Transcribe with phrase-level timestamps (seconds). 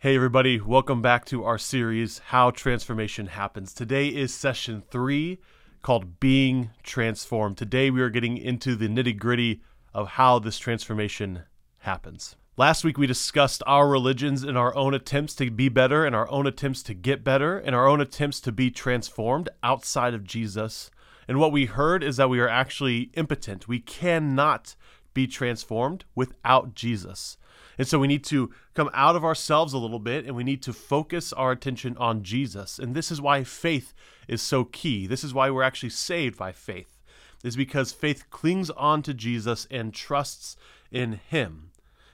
[0.00, 3.72] Hey, everybody, welcome back to our series, How Transformation Happens.
[3.72, 5.38] Today is session three
[5.80, 7.56] called Being Transformed.
[7.56, 9.62] Today, we are getting into the nitty gritty
[9.94, 11.44] of how this transformation
[11.78, 12.36] happens.
[12.58, 16.30] Last week, we discussed our religions and our own attempts to be better, and our
[16.30, 20.90] own attempts to get better, and our own attempts to be transformed outside of Jesus.
[21.26, 23.66] And what we heard is that we are actually impotent.
[23.66, 24.76] We cannot
[25.14, 27.38] be transformed without Jesus.
[27.78, 30.62] And so we need to come out of ourselves a little bit and we need
[30.62, 32.78] to focus our attention on Jesus.
[32.78, 33.92] And this is why faith
[34.28, 35.06] is so key.
[35.06, 36.98] This is why we're actually saved by faith,
[37.44, 40.56] is because faith clings on to Jesus and trusts
[40.90, 41.70] in Him.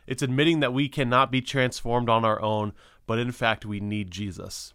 [0.07, 2.73] It's admitting that we cannot be transformed on our own,
[3.07, 4.75] but in fact, we need Jesus.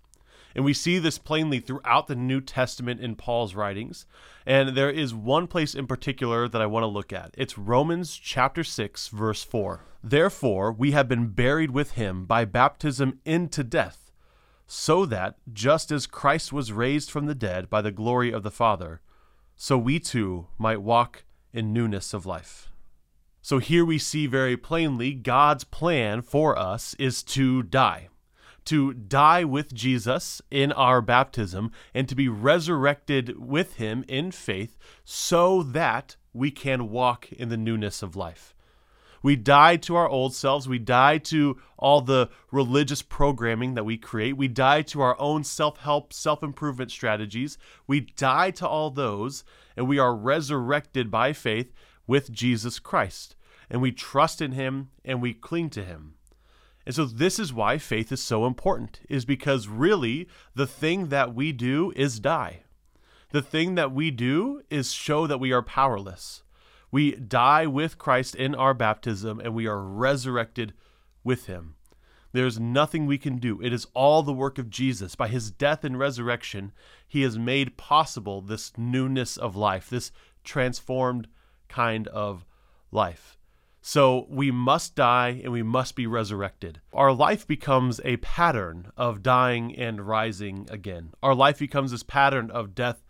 [0.58, 4.08] And we see this plainly throughout the New Testament in Paul's writings.
[4.44, 7.36] And there is one place in particular that I want to look at.
[7.38, 9.82] It's Romans chapter 6, verse 4.
[10.04, 14.12] Therefore, we have been buried with him by baptism into death,
[14.66, 18.50] so that, just as Christ was raised from the dead by the glory of the
[18.50, 19.02] Father,
[19.56, 22.72] so we too might walk in newness of life.
[23.44, 28.10] So here we see very plainly God's plan for us is to die
[28.68, 34.78] to die with Jesus in our baptism and to be resurrected with him in faith
[35.04, 38.54] so that we can walk in the newness of life.
[39.24, 40.68] We die to our old selves.
[40.68, 44.38] We die to all the religious programming that we create.
[44.38, 47.58] We die to our own self help, self improvement strategies.
[47.88, 49.44] We die to all those,
[49.76, 51.74] and we are resurrected by faith
[52.06, 53.36] with Jesus Christ.
[53.70, 56.17] And we trust in him and we cling to him.
[56.88, 61.36] And so this is why faith is so important, is because really the thing that
[61.36, 62.62] we do is die.
[63.32, 66.44] The thing that we do is show that we are powerless.
[66.90, 70.72] We die with Christ in our baptism and we are resurrected
[71.26, 71.76] with him.
[72.32, 73.60] There's nothing we can do.
[73.62, 75.14] It is all the work of Jesus.
[75.14, 76.72] By his death and resurrection,
[77.06, 80.14] he has made possible this newness of life, this
[80.46, 81.28] transformed
[81.68, 82.46] kind of
[82.92, 83.37] life.
[83.88, 86.82] So we must die and we must be resurrected.
[86.92, 91.14] Our life becomes a pattern of dying and rising again.
[91.24, 93.02] Our life becomes this pattern of death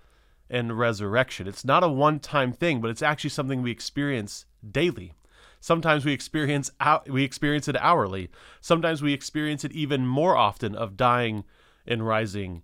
[0.52, 1.48] and resurrection.
[1.48, 5.14] It's not a one time thing, but it's actually something we experience daily.
[5.60, 6.70] Sometimes we experience
[7.08, 8.30] we experience it hourly.
[8.62, 11.44] Sometimes we experience it even more often of dying
[11.88, 12.62] and rising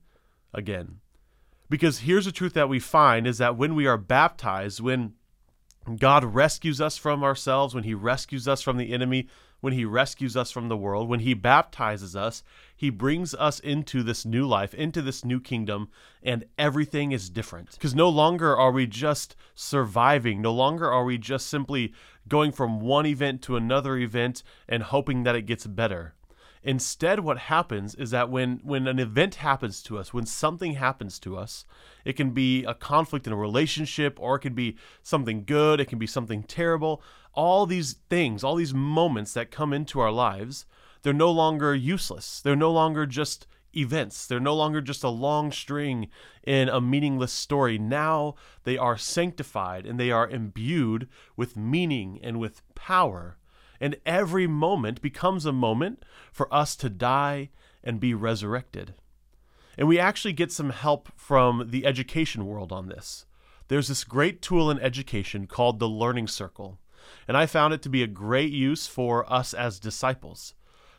[0.54, 1.00] again.
[1.68, 5.14] Because here's the truth that we find is that when we are baptized, when
[5.98, 9.28] God rescues us from ourselves, when He rescues us from the enemy,
[9.60, 12.44] when He rescues us from the world, when He baptizes us,
[12.76, 15.90] He brings us into this new life, into this new kingdom,
[16.22, 17.72] and everything is different.
[17.72, 21.94] Because no longer are we just surviving, no longer are we just simply
[22.28, 26.14] going from one event to another event and hoping that it gets better.
[26.64, 31.20] Instead, what happens is that when, when an event happens to us, when something happens
[31.20, 31.66] to us,
[32.06, 35.90] it can be a conflict in a relationship, or it can be something good, it
[35.90, 37.02] can be something terrible.
[37.34, 40.66] All these things, all these moments that come into our lives,
[41.02, 42.40] they're no longer useless.
[42.40, 44.26] They're no longer just events.
[44.26, 46.08] They're no longer just a long string
[46.44, 47.78] in a meaningless story.
[47.78, 53.38] Now they are sanctified and they are imbued with meaning and with power
[53.84, 57.50] and every moment becomes a moment for us to die
[57.84, 58.94] and be resurrected.
[59.78, 63.26] And we actually get some help from the education world on this.
[63.68, 66.80] There's this great tool in education called the Learning Circle,
[67.28, 70.54] and I found it to be a great use for us as disciples.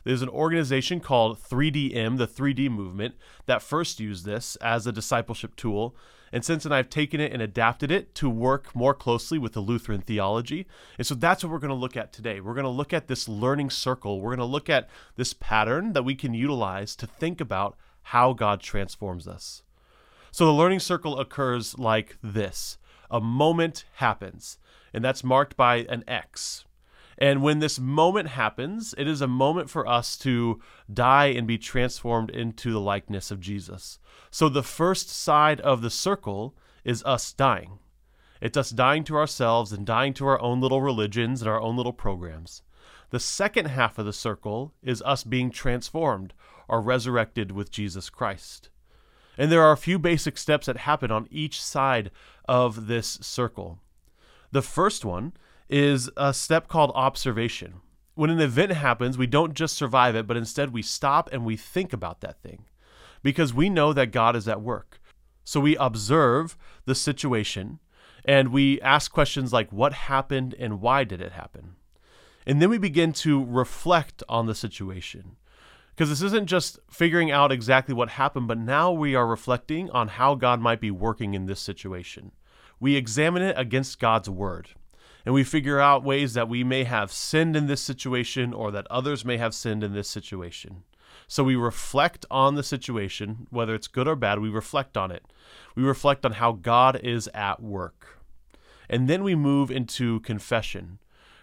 [0.04, 3.14] There's an organization called 3DM, the 3D movement,
[3.46, 5.96] that first used this as a discipleship tool.
[6.34, 9.60] And since then, I've taken it and adapted it to work more closely with the
[9.60, 10.66] Lutheran theology.
[10.98, 12.40] And so that's what we're going to look at today.
[12.40, 14.20] We're going to look at this learning circle.
[14.20, 18.32] We're going to look at this pattern that we can utilize to think about how
[18.32, 19.62] God transforms us.
[20.32, 22.78] So the learning circle occurs like this
[23.12, 24.58] a moment happens,
[24.92, 26.64] and that's marked by an X.
[27.18, 30.60] And when this moment happens, it is a moment for us to
[30.92, 33.98] die and be transformed into the likeness of Jesus.
[34.30, 37.78] So the first side of the circle is us dying.
[38.40, 41.76] It's us dying to ourselves and dying to our own little religions and our own
[41.76, 42.62] little programs.
[43.10, 46.34] The second half of the circle is us being transformed
[46.68, 48.70] or resurrected with Jesus Christ.
[49.38, 52.10] And there are a few basic steps that happen on each side
[52.48, 53.78] of this circle.
[54.52, 55.32] The first one
[55.68, 57.74] is a step called observation.
[58.14, 61.56] When an event happens, we don't just survive it, but instead we stop and we
[61.56, 62.64] think about that thing
[63.22, 65.00] because we know that God is at work.
[65.42, 67.80] So we observe the situation
[68.24, 71.76] and we ask questions like what happened and why did it happen?
[72.46, 75.36] And then we begin to reflect on the situation.
[75.90, 80.08] Because this isn't just figuring out exactly what happened, but now we are reflecting on
[80.08, 82.32] how God might be working in this situation.
[82.80, 84.70] We examine it against God's word,
[85.24, 88.86] and we figure out ways that we may have sinned in this situation or that
[88.90, 90.84] others may have sinned in this situation.
[91.26, 95.24] So we reflect on the situation, whether it's good or bad, we reflect on it.
[95.74, 98.20] We reflect on how God is at work.
[98.88, 100.98] And then we move into confession,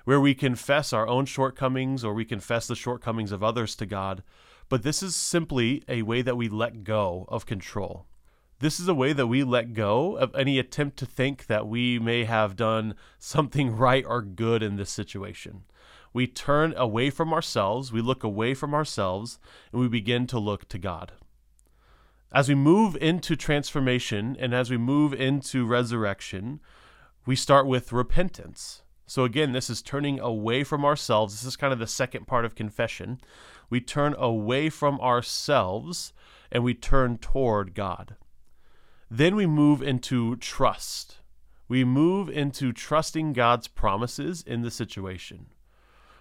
[0.06, 4.24] where we confess our own shortcomings or we confess the shortcomings of others to God.
[4.70, 8.06] But this is simply a way that we let go of control.
[8.62, 11.98] This is a way that we let go of any attempt to think that we
[11.98, 15.64] may have done something right or good in this situation.
[16.14, 19.40] We turn away from ourselves, we look away from ourselves,
[19.72, 21.14] and we begin to look to God.
[22.32, 26.60] As we move into transformation and as we move into resurrection,
[27.26, 28.84] we start with repentance.
[29.08, 31.34] So, again, this is turning away from ourselves.
[31.34, 33.22] This is kind of the second part of confession.
[33.72, 36.14] We turn away from ourselves
[36.52, 38.18] and we turn toward God.
[39.12, 41.18] Then we move into trust.
[41.68, 45.48] We move into trusting God's promises in the situation.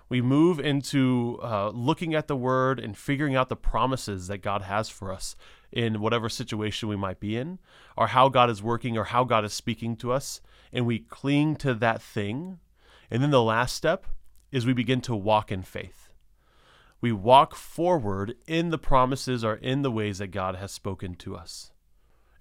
[0.09, 4.63] We move into uh, looking at the word and figuring out the promises that God
[4.63, 5.37] has for us
[5.71, 7.61] in whatever situation we might be in,
[7.97, 10.41] or how God is working, or how God is speaking to us.
[10.73, 12.59] And we cling to that thing
[13.11, 14.07] and then the last step
[14.53, 16.13] is we begin to walk in faith.
[17.01, 21.35] We walk forward in the promises or in the ways that God has spoken to
[21.35, 21.73] us.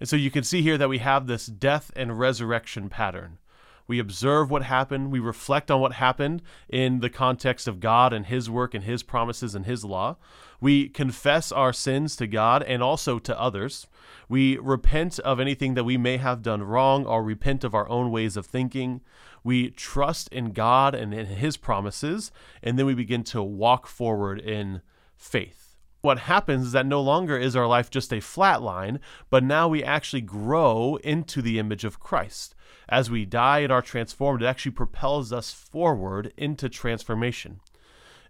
[0.00, 3.38] And so you can see here that we have this death and resurrection pattern.
[3.86, 8.24] We observe what happened, we reflect on what happened in the context of God and
[8.24, 10.16] His work and His promises and His law.
[10.60, 13.88] We confess our sins to God and also to others.
[14.28, 18.12] We repent of anything that we may have done wrong or repent of our own
[18.12, 19.00] ways of thinking.
[19.42, 22.30] We trust in God and in His promises,
[22.62, 24.82] and then we begin to walk forward in
[25.16, 25.69] faith.
[26.02, 29.68] What happens is that no longer is our life just a flat line, but now
[29.68, 32.54] we actually grow into the image of Christ.
[32.88, 37.60] As we die and are transformed, it actually propels us forward into transformation.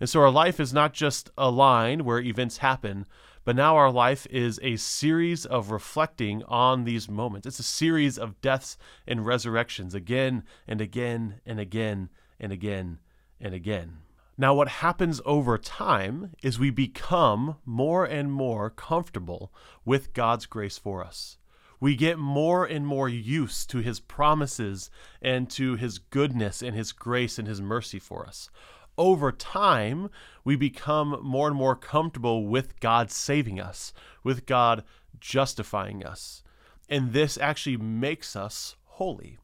[0.00, 3.06] And so our life is not just a line where events happen,
[3.44, 7.46] but now our life is a series of reflecting on these moments.
[7.46, 8.76] It's a series of deaths
[9.06, 12.08] and resurrections again and again and again
[12.38, 12.99] and again
[13.40, 13.99] and again.
[14.40, 19.52] Now, what happens over time is we become more and more comfortable
[19.84, 21.37] with God's grace for us.
[21.78, 24.88] We get more and more used to His promises
[25.20, 28.48] and to His goodness and His grace and His mercy for us
[28.96, 30.10] over time,
[30.44, 34.84] we become more and more comfortable with God saving us, with God
[35.19, 36.42] justifying us.
[36.88, 39.38] And this actually makes us holy.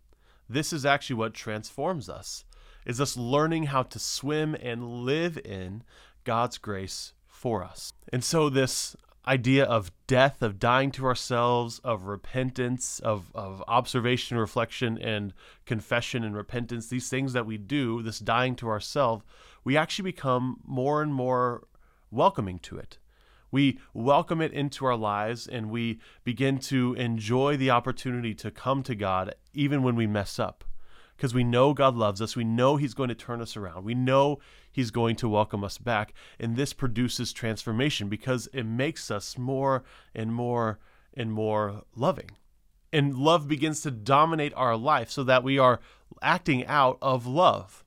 [0.46, 2.44] This is actually what transforms us.
[2.86, 5.82] Is us learning how to swim and live in
[6.24, 7.92] God's grace for us.
[8.12, 8.96] And so this
[9.26, 15.32] idea of death, of dying to ourselves, of repentance, of, of observation, reflection, and
[15.64, 19.24] confession and repentance, these things that we do, this dying to ourselves,
[19.64, 21.64] we actually become more and more
[22.10, 22.98] welcoming to it.
[23.50, 28.82] We welcome it into our lives and we begin to enjoy the opportunity to come
[28.84, 30.64] to God even when we mess up.
[31.16, 32.36] Because we know God loves us.
[32.36, 33.84] We know He's going to turn us around.
[33.84, 34.38] We know
[34.70, 36.12] He's going to welcome us back.
[36.38, 39.82] And this produces transformation because it makes us more
[40.14, 40.78] and more
[41.14, 42.30] and more loving.
[42.92, 45.80] And love begins to dominate our life so that we are
[46.22, 47.84] acting out of love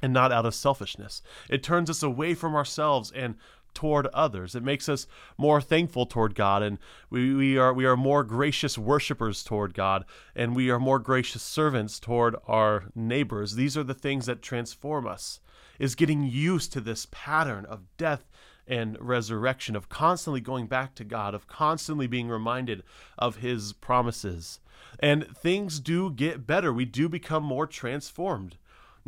[0.00, 1.22] and not out of selfishness.
[1.48, 3.36] It turns us away from ourselves and
[3.78, 4.56] toward others.
[4.56, 5.06] It makes us
[5.36, 6.78] more thankful toward God and
[7.10, 10.04] we, we are we are more gracious worshipers toward God
[10.34, 13.54] and we are more gracious servants toward our neighbors.
[13.54, 15.38] These are the things that transform us.
[15.78, 18.28] Is getting used to this pattern of death
[18.66, 22.82] and resurrection, of constantly going back to God, of constantly being reminded
[23.16, 24.58] of His promises.
[24.98, 26.72] And things do get better.
[26.72, 28.56] We do become more transformed.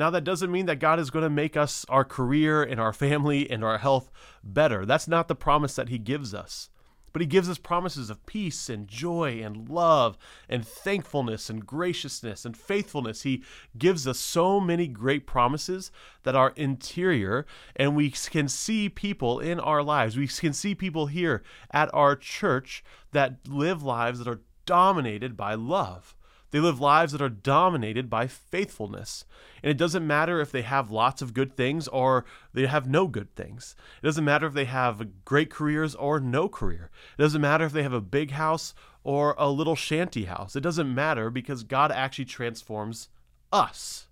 [0.01, 2.95] Now, that doesn't mean that God is going to make us, our career and our
[2.95, 4.11] family and our health
[4.43, 4.87] better.
[4.87, 6.71] That's not the promise that He gives us.
[7.13, 10.17] But He gives us promises of peace and joy and love
[10.49, 13.25] and thankfulness and graciousness and faithfulness.
[13.25, 13.45] He
[13.77, 15.93] gives us so many great promises
[16.23, 17.45] that are interior,
[17.77, 20.17] and we can see people in our lives.
[20.17, 21.43] We can see people here
[21.73, 26.15] at our church that live lives that are dominated by love.
[26.51, 29.25] They live lives that are dominated by faithfulness.
[29.63, 33.07] And it doesn't matter if they have lots of good things or they have no
[33.07, 33.77] good things.
[34.03, 36.91] It doesn't matter if they have great careers or no career.
[37.19, 40.57] It doesn't matter if they have a big house or a little shanty house.
[40.57, 43.09] It doesn't matter because God actually transforms
[43.53, 44.09] us.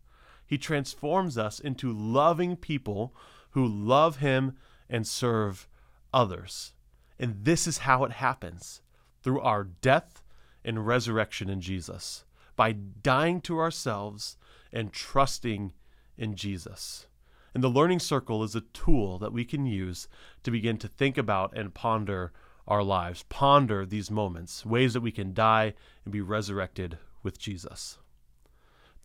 [0.47, 3.14] He transforms us into loving people
[3.50, 4.57] who love Him
[4.88, 5.68] and serve
[6.12, 6.73] others.
[7.18, 8.80] And this is how it happens
[9.23, 10.23] through our death
[10.64, 12.25] and resurrection in Jesus,
[12.59, 14.37] by dying to ourselves
[14.73, 15.73] and trusting
[16.19, 17.07] in Jesus.
[17.55, 20.09] And the Learning Circle is a tool that we can use
[20.43, 22.33] to begin to think about and ponder
[22.67, 25.73] our lives, ponder these moments, ways that we can die
[26.05, 27.99] and be resurrected with Jesus.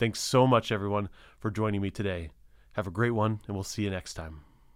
[0.00, 1.08] Thanks so much, everyone,
[1.38, 2.30] for joining me today.
[2.72, 4.40] Have a great one, and we'll see you next time.